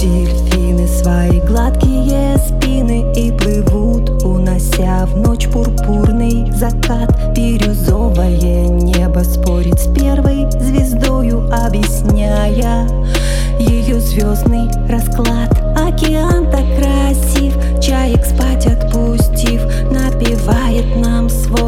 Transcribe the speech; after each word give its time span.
Дельфины 0.00 0.88
свои 0.88 1.40
гладкие 1.40 2.38
спины 2.38 3.12
И 3.14 3.30
плывут, 3.32 4.24
унося 4.24 5.04
в 5.04 5.14
ночь 5.18 5.46
пурпурный 5.48 6.50
закат. 6.52 7.34
Бирюзовое 7.36 8.68
небо 8.68 9.18
спорит 9.18 9.78
с 9.78 9.92
первой 9.92 10.50
звездою 10.52 11.46
Объясняя 11.52 12.88
ее 13.58 14.00
звездный 14.00 14.70
расклад. 14.88 15.52
Океан 15.76 16.50
так 16.50 16.64
красив, 16.78 17.54
чаек 17.78 18.24
спать 18.24 18.66
отпустив 18.66 19.62
Напевает 19.90 20.96
нам 20.96 21.28
свой 21.28 21.59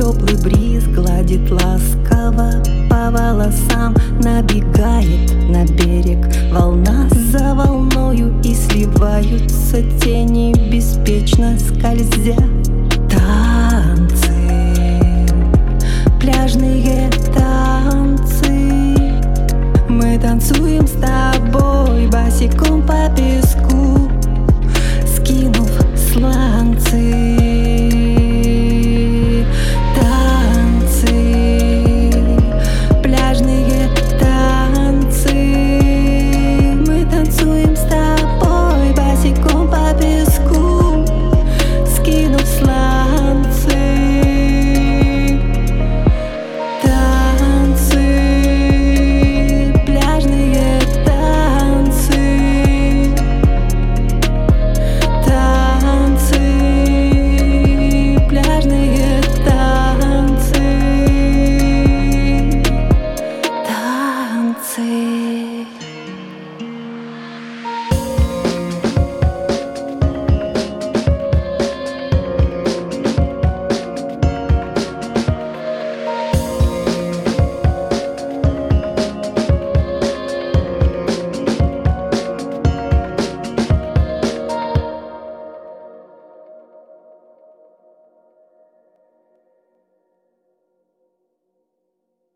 Теплый 0.00 0.34
бриз 0.42 0.84
гладит 0.84 1.50
ласково 1.50 2.52
по 2.88 3.10
волосам 3.10 3.94
Набегает 4.22 5.30
на 5.50 5.66
берег. 5.66 6.26
Волна 6.50 7.06
за 7.10 7.54
волною 7.54 8.32
И 8.42 8.54
сливаются 8.54 9.82
тени 10.00 10.54
беспечно 10.70 11.58
скользя 11.58 12.38